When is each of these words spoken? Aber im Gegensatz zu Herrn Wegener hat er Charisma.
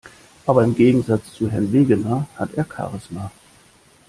Aber 0.47 0.63
im 0.63 0.73
Gegensatz 0.73 1.31
zu 1.31 1.47
Herrn 1.51 1.71
Wegener 1.71 2.27
hat 2.35 2.55
er 2.55 2.65
Charisma. 2.65 3.29